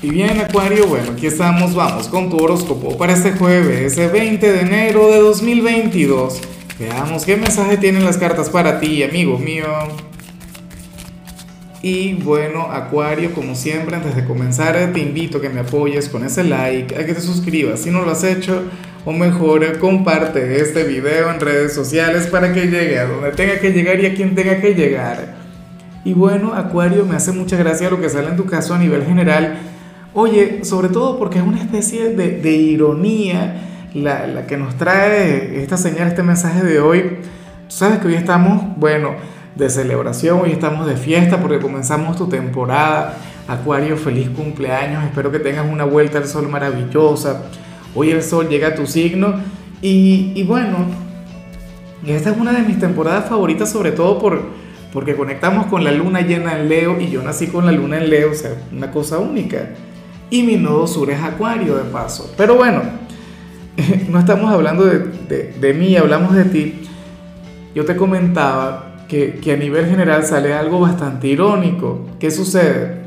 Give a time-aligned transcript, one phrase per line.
[0.00, 4.52] Y bien Acuario, bueno, aquí estamos, vamos con tu horóscopo para este jueves, el 20
[4.52, 6.40] de enero de 2022.
[6.78, 9.66] Veamos qué mensaje tienen las cartas para ti, amigo mío.
[11.82, 16.24] Y bueno, Acuario, como siempre, antes de comenzar, te invito a que me apoyes con
[16.24, 18.62] ese like, a que te suscribas si no lo has hecho,
[19.04, 23.72] o mejor, comparte este video en redes sociales para que llegue a donde tenga que
[23.72, 25.34] llegar y a quien tenga que llegar.
[26.04, 29.04] Y bueno, Acuario, me hace mucha gracia lo que sale en tu caso a nivel
[29.04, 29.58] general
[30.14, 33.62] Oye, sobre todo porque es una especie de, ironía
[33.92, 37.00] la, que nos trae esta señal, este mensaje de hoy.
[37.68, 39.10] Tú sabes que hoy estamos, bueno,
[39.54, 43.18] de celebración, hoy estamos de fiesta porque comenzamos tu temporada.
[43.48, 47.44] Acuario, feliz cumpleaños, espero que tengas una vuelta al sol maravillosa.
[47.94, 49.34] Hoy el sol llega a tu signo
[49.82, 50.86] y, y bueno,
[52.06, 54.42] esta es una de mis temporadas favoritas sobre todo por,
[54.92, 58.08] porque conectamos con la luna llena en Leo y yo nací con la luna en
[58.08, 59.70] Leo, o sea, una cosa única
[60.30, 62.32] y mi nodo sur es Acuario de paso.
[62.36, 62.82] Pero bueno,
[64.08, 66.82] no estamos hablando de, de, mí, hablamos de ti.
[67.74, 72.06] Yo te comentaba que, que, a nivel general sale algo bastante irónico.
[72.18, 73.02] ¿Qué sucede?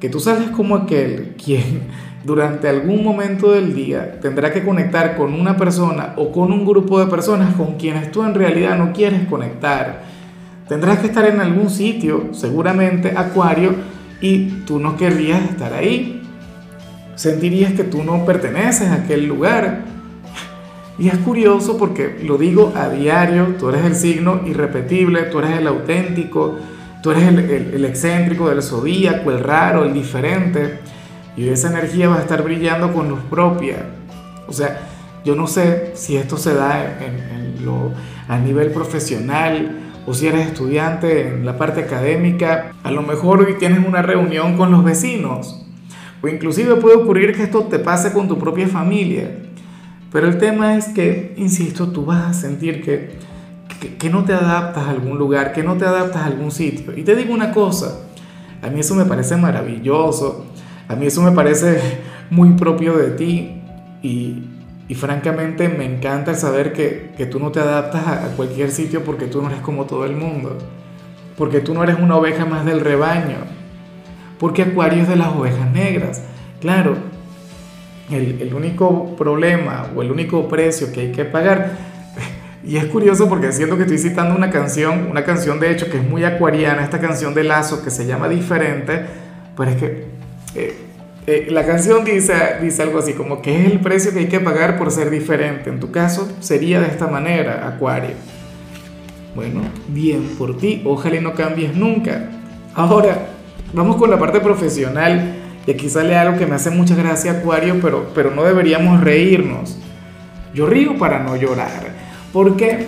[0.00, 1.88] Que tú sales como aquel quien
[2.24, 6.98] durante algún momento del día tendrá que conectar con una persona o con un grupo
[6.98, 10.16] de personas con quienes tú en realidad no quieres conectar.
[10.68, 13.74] Tendrás que estar en algún sitio, seguramente Acuario,
[14.20, 16.25] y tú no querrías estar ahí
[17.16, 19.80] sentirías que tú no perteneces a aquel lugar.
[20.98, 25.58] Y es curioso porque lo digo a diario, tú eres el signo irrepetible, tú eres
[25.58, 26.56] el auténtico,
[27.02, 30.78] tú eres el, excéntrico del zodíaco, el raro, el diferente.
[31.36, 33.76] Y esa energía va a estar brillando con luz propia.
[34.48, 34.80] O sea,
[35.24, 37.92] yo no sé si esto se da en, lo,
[38.28, 42.72] a nivel profesional o si eres estudiante en la parte académica.
[42.84, 45.65] A lo mejor hoy tienes una reunión con los vecinos
[46.22, 49.30] o inclusive puede ocurrir que esto te pase con tu propia familia.
[50.12, 53.10] Pero el tema es que, insisto, tú vas a sentir que,
[53.98, 56.96] que, no te adaptas a algún lugar, que no te adaptas a algún sitio.
[56.96, 58.06] Y te digo una cosa,
[58.62, 60.46] a mí eso me parece maravilloso,
[60.88, 61.80] a mí eso me parece
[62.30, 63.60] muy propio de ti
[64.02, 64.44] y,
[64.88, 69.04] y francamente me encanta saber que, que tú no te adaptas a, a cualquier sitio
[69.04, 70.56] porque tú no eres como todo el mundo,
[71.36, 73.55] porque tú no eres una oveja más del rebaño
[74.38, 76.22] porque Acuario es de las ovejas negras.
[76.60, 76.96] Claro,
[78.10, 81.72] el, único problema o el único precio que hay que pagar,
[82.64, 85.98] y es curioso porque siento que estoy citando una canción, una canción de hecho que
[85.98, 89.06] es muy acuariana, esta canción de Lazo que se llama Diferente,
[89.56, 90.04] pero es que
[90.54, 90.74] eh,
[91.26, 94.38] eh, la canción dice, dice algo así como que es el precio que hay que
[94.38, 95.70] pagar por ser diferente.
[95.70, 98.14] En tu caso sería de esta manera, Acuario.
[99.34, 102.30] Bueno, bien por ti, ojalá y no cambies nunca.
[102.74, 103.35] Ahora,
[103.72, 105.34] Vamos con la parte profesional.
[105.66, 109.78] Y aquí sale algo que me hace mucha gracia, Acuario, pero, pero no deberíamos reírnos.
[110.54, 111.92] Yo río para no llorar.
[112.32, 112.86] ¿Por qué?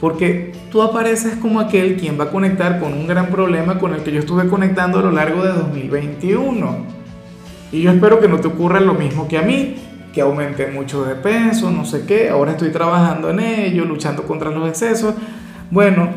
[0.00, 4.02] Porque tú apareces como aquel quien va a conectar con un gran problema con el
[4.02, 6.76] que yo estuve conectando a lo largo de 2021.
[7.72, 9.76] Y yo espero que no te ocurra lo mismo que a mí,
[10.14, 12.30] que aumente mucho de peso, no sé qué.
[12.30, 15.14] Ahora estoy trabajando en ello, luchando contra los excesos.
[15.70, 16.08] Bueno,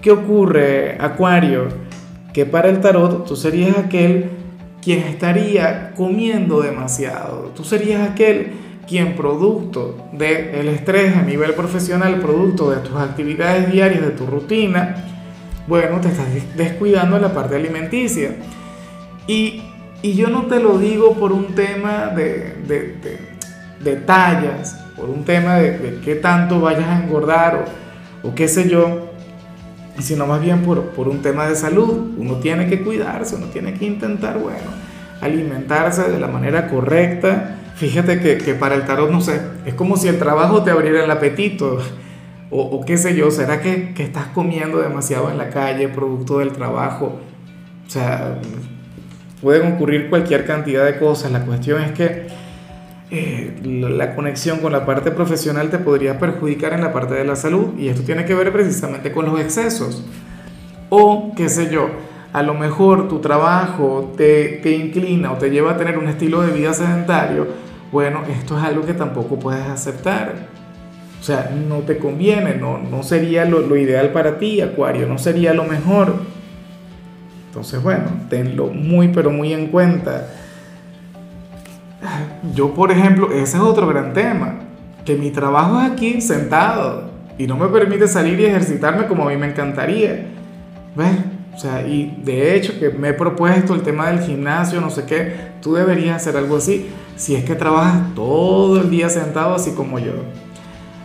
[0.00, 1.68] ¿qué ocurre, Acuario?
[2.34, 4.28] Que para el tarot tú serías aquel
[4.82, 7.52] quien estaría comiendo demasiado.
[7.56, 8.52] Tú serías aquel
[8.86, 14.96] quien producto del estrés a nivel profesional, producto de tus actividades diarias, de tu rutina,
[15.66, 18.36] bueno, te estás descuidando la parte alimenticia.
[19.26, 19.62] Y,
[20.02, 22.56] yo no te lo digo por un tema de,
[23.80, 27.64] de, tallas, por un tema de, qué tanto vayas a engordar
[28.22, 29.13] o, o qué sé yo,
[29.98, 32.14] sino más bien por, por un tema de salud.
[32.16, 34.70] Uno tiene que cuidarse, uno tiene que intentar, bueno,
[35.20, 37.56] alimentarse de la manera correcta.
[37.76, 41.04] Fíjate que, que para el tarot, no sé, es como si el trabajo te abriera
[41.04, 41.78] el apetito.
[42.50, 46.52] O, qué sé yo, ¿será que, que, estás comiendo demasiado en la calle, producto del
[46.52, 47.18] trabajo?
[47.84, 48.38] O sea,
[49.42, 51.32] pueden ocurrir cualquier cantidad de cosas.
[51.32, 52.28] La cuestión es que
[53.10, 57.36] eh, la conexión con la parte profesional te podría perjudicar en la parte de la
[57.36, 60.04] salud y esto tiene que ver precisamente con los excesos.
[60.88, 61.88] O, qué sé yo,
[62.32, 66.42] a lo mejor tu trabajo te, te inclina o te lleva a tener un estilo
[66.42, 67.46] de vida sedentario,
[67.92, 70.48] bueno, esto es algo que tampoco puedes aceptar.
[71.20, 75.16] O sea, no te conviene, no, no sería lo, lo ideal para ti, Acuario, no
[75.16, 76.14] sería lo mejor.
[77.46, 80.26] Entonces, bueno, tenlo muy, pero muy en cuenta.
[82.52, 84.56] Yo, por ejemplo, ese es otro gran tema,
[85.04, 89.30] que mi trabajo es aquí sentado y no me permite salir y ejercitarme como a
[89.30, 90.26] mí me encantaría.
[90.94, 91.16] ¿Ves?
[91.54, 95.04] O sea, y de hecho que me he propuesto el tema del gimnasio, no sé
[95.04, 99.70] qué, tú deberías hacer algo así, si es que trabajas todo el día sentado así
[99.70, 100.12] como yo.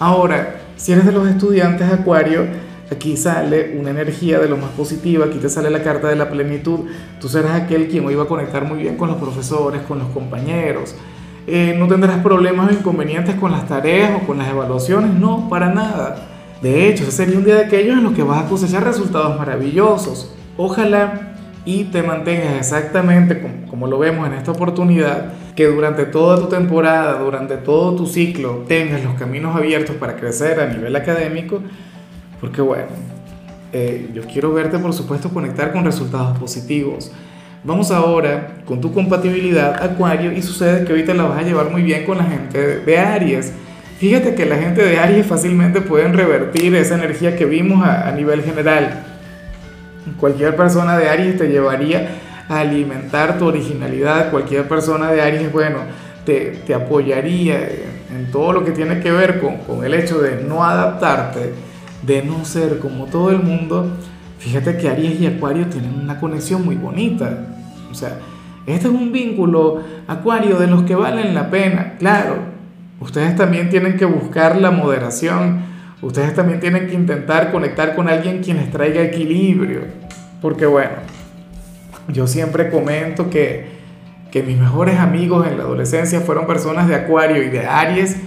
[0.00, 2.46] Ahora, si eres de los estudiantes Acuario,
[2.90, 6.28] aquí sale una energía de lo más positiva, aquí te sale la carta de la
[6.28, 6.80] plenitud,
[7.20, 10.08] tú serás aquel quien hoy va a conectar muy bien con los profesores, con los
[10.08, 10.96] compañeros,
[11.46, 15.72] eh, no tendrás problemas o inconvenientes con las tareas o con las evaluaciones, no, para
[15.72, 16.28] nada.
[16.62, 19.36] De hecho, ese sería un día de aquellos en los que vas a cosechar resultados
[19.38, 20.34] maravillosos.
[20.56, 21.32] Ojalá
[21.64, 26.46] y te mantengas exactamente como, como, lo vemos en esta oportunidad, que durante toda tu
[26.46, 31.60] temporada, durante todo tu ciclo, tengas los caminos abiertos para crecer a nivel académico,
[32.40, 32.88] porque bueno,
[33.72, 37.10] eh, yo quiero verte por supuesto conectar con resultados positivos.
[37.64, 41.82] Vamos ahora con tu compatibilidad Acuario y sucede que ahorita la vas a llevar muy
[41.82, 43.52] bien con la gente de Aries.
[44.00, 48.42] Fíjate que la gente de Aries fácilmente pueden revertir esa energía que vimos a, nivel
[48.42, 49.04] general.
[50.18, 52.08] Cualquier persona de Aries te llevaría
[52.48, 54.32] a alimentar tu originalidad.
[54.32, 55.78] Cualquier persona de Aries, bueno,
[56.26, 57.60] te, te apoyaría
[58.12, 61.52] en, todo lo que tiene que ver con, con el hecho de no adaptarte,
[62.02, 63.88] de no ser como todo el mundo.
[64.42, 67.46] Fíjate que Aries y Acuario tienen una conexión muy bonita.
[67.90, 68.18] O sea,
[68.66, 71.94] este es un vínculo, Acuario, de los que valen la pena.
[71.98, 72.52] Claro,
[73.02, 75.60] Ustedes también tienen que buscar la moderación.
[76.02, 79.80] Ustedes también tienen que intentar conectar con alguien quien les traiga equilibrio.
[80.40, 80.92] Porque bueno,
[82.06, 83.66] yo siempre comento que,
[84.30, 88.18] que mis mejores amigos en la adolescencia fueron personas de Acuario y de Aries.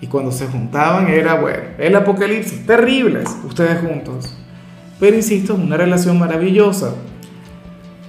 [0.00, 4.39] Y cuando se juntaban era, bueno, el apocalipsis, terribles, ustedes juntos.
[5.00, 6.94] Pero insisto, es una relación maravillosa.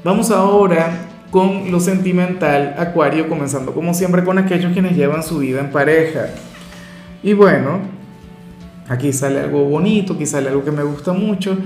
[0.04, 5.62] Vamos ahora con lo sentimental, Acuario, comenzando como siempre con aquellos quienes llevan su vida
[5.62, 6.28] en pareja.
[7.24, 7.80] Y bueno,
[8.90, 11.58] aquí sale algo bonito, aquí sale algo que me gusta mucho,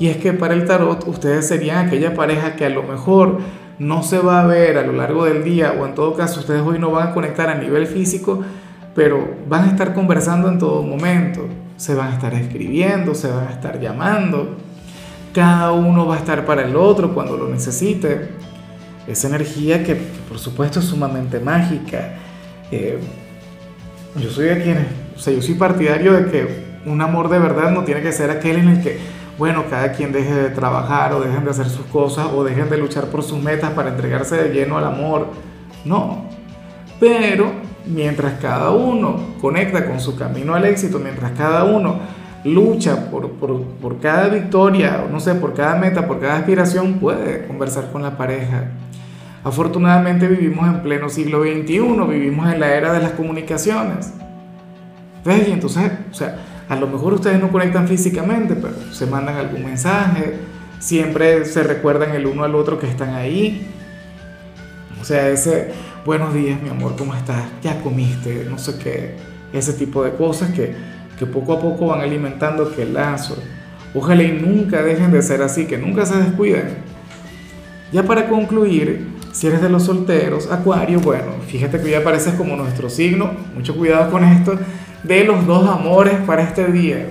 [0.00, 3.38] y es que para el tarot ustedes serían aquella pareja que a lo mejor
[3.78, 6.62] no se va a ver a lo largo del día, o en todo caso ustedes
[6.62, 8.42] hoy no van a conectar a nivel físico,
[8.96, 11.46] pero van a estar conversando en todo momento,
[11.76, 14.56] se van a estar escribiendo, se van a estar llamando,
[15.32, 18.30] cada uno va a estar para el otro cuando lo necesite
[19.06, 19.96] esa energía que
[20.28, 22.14] por supuesto es sumamente mágica.
[22.70, 22.98] Eh,
[24.16, 24.86] yo soy de quienes,
[25.16, 28.30] o sea, yo soy partidario de que un amor de verdad no tiene que ser
[28.30, 28.98] aquel en el que,
[29.38, 32.78] bueno, cada quien deje de trabajar o dejen de hacer sus cosas o dejen de
[32.78, 35.28] luchar por sus metas para entregarse de lleno al amor.
[35.84, 36.26] No.
[37.00, 37.52] Pero
[37.86, 42.00] mientras cada uno conecta con su camino al éxito, mientras cada uno
[42.44, 47.46] lucha por, por, por cada victoria, no sé, por cada meta, por cada aspiración, puede
[47.46, 48.70] conversar con la pareja
[49.44, 54.12] Afortunadamente vivimos en pleno siglo XXI, vivimos en la era de las comunicaciones.
[55.24, 55.48] ¿Ves?
[55.48, 59.64] Y entonces, o sea, a lo mejor ustedes no conectan físicamente, pero se mandan algún
[59.64, 60.36] mensaje,
[60.78, 63.66] siempre se recuerdan el uno al otro que están ahí.
[65.00, 65.72] O sea, ese
[66.04, 67.44] buenos días, mi amor, ¿cómo estás?
[67.62, 69.16] Ya comiste, no sé qué,
[69.52, 70.72] ese tipo de cosas que,
[71.22, 73.36] que poco a poco van alimentando aquel lazo.
[73.94, 76.78] Ojalá y nunca dejen de ser así, que nunca se descuiden.
[77.92, 82.56] Ya para concluir, si eres de los solteros, Acuario, bueno, fíjate que ya apareces como
[82.56, 84.58] nuestro signo, mucho cuidado con esto,
[85.04, 87.06] de los dos amores para este día.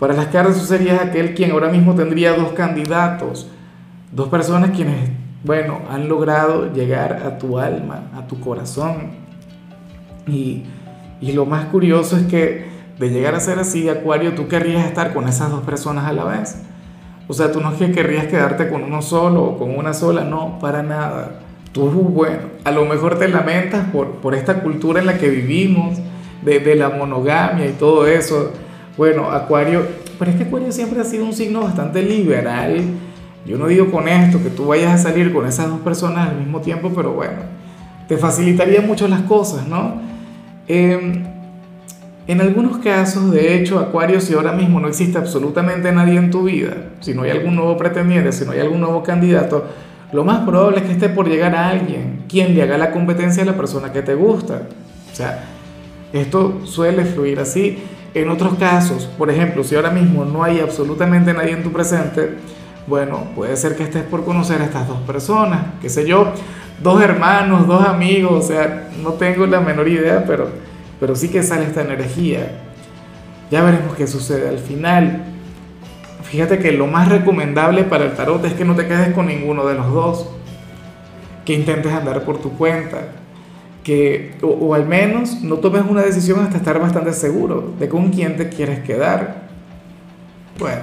[0.00, 3.46] Para las cartas tú serías aquel quien ahora mismo tendría dos candidatos,
[4.10, 5.10] dos personas quienes,
[5.44, 9.12] bueno, han logrado llegar a tu alma, a tu corazón.
[10.26, 10.64] Y,
[11.20, 15.12] y lo más curioso es que de llegar a ser así, Acuario, tú querrías estar
[15.12, 16.56] con esas dos personas a la vez.
[17.26, 20.24] O sea, tú no es que querrías quedarte con uno solo o con una sola,
[20.24, 21.40] no, para nada.
[21.72, 25.98] Tú, bueno, a lo mejor te lamentas por, por esta cultura en la que vivimos,
[26.42, 28.52] de, de la monogamia y todo eso.
[28.96, 29.82] Bueno, Acuario,
[30.18, 32.82] pero es que Acuario siempre ha sido un signo bastante liberal.
[33.46, 36.36] Yo no digo con esto que tú vayas a salir con esas dos personas al
[36.36, 37.38] mismo tiempo, pero bueno,
[38.08, 40.00] te facilitaría mucho las cosas, ¿no?
[40.68, 41.24] Eh,
[42.26, 46.44] en algunos casos, de hecho, Acuario, si ahora mismo no existe absolutamente nadie en tu
[46.44, 49.64] vida, si no hay algún nuevo pretendiente, si no hay algún nuevo candidato,
[50.12, 53.42] lo más probable es que esté por llegar a alguien quien le haga la competencia
[53.42, 54.62] a la persona que te gusta.
[55.12, 55.44] O sea,
[56.12, 57.82] esto suele fluir así.
[58.14, 62.36] En otros casos, por ejemplo, si ahora mismo no hay absolutamente nadie en tu presente,
[62.86, 66.32] bueno, puede ser que estés por conocer a estas dos personas, qué sé yo,
[66.82, 70.48] dos hermanos, dos amigos, o sea, no tengo la menor idea, pero
[71.00, 72.60] pero sí que sale esta energía.
[73.50, 75.24] Ya veremos qué sucede al final.
[76.22, 79.66] Fíjate que lo más recomendable para el tarot es que no te quedes con ninguno
[79.66, 80.28] de los dos,
[81.44, 83.08] que intentes andar por tu cuenta,
[83.84, 88.36] que o, al menos no tomes una decisión hasta estar bastante seguro de con quién
[88.36, 89.44] te quieres quedar.
[90.58, 90.80] Bueno,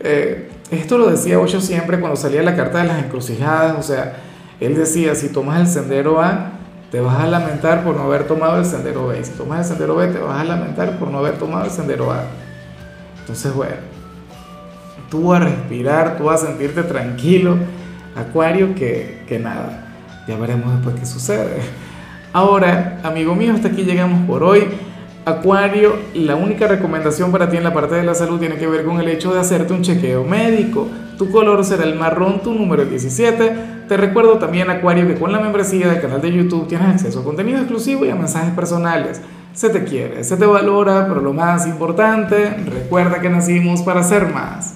[0.00, 4.16] eh, esto lo decía Ocho siempre cuando salía la carta de las encrucijadas, o sea,
[4.58, 6.52] él decía, si tomas el sendero A,
[6.92, 9.24] te vas a lamentar por no haber tomado el sendero B.
[9.24, 12.12] Si tomas el sendero B, te vas a lamentar por no haber tomado el sendero
[12.12, 12.24] A.
[13.20, 13.76] Entonces, bueno,
[15.10, 17.56] tú a respirar, tú a sentirte tranquilo,
[18.14, 19.86] Acuario, que, que nada.
[20.28, 21.62] Ya veremos después qué sucede.
[22.34, 24.68] Ahora, amigo mío, hasta aquí llegamos por hoy.
[25.24, 28.84] Acuario, la única recomendación para ti en la parte de la salud tiene que ver
[28.84, 30.88] con el hecho de hacerte un chequeo médico.
[31.22, 33.54] Tu color será el marrón, tu número es 17.
[33.86, 37.22] Te recuerdo también, Acuario, que con la membresía del canal de YouTube tienes acceso a
[37.22, 39.20] contenido exclusivo y a mensajes personales.
[39.52, 44.34] Se te quiere, se te valora, pero lo más importante, recuerda que nacimos para ser
[44.34, 44.74] más.